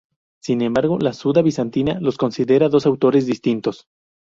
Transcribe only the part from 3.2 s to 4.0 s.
distintos.